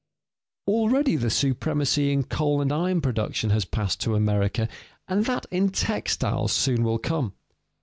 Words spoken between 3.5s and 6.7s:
has passed to America, and that in textiles